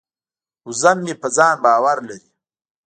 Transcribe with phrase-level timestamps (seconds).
[0.67, 2.29] وزه مې په ځان باور لري.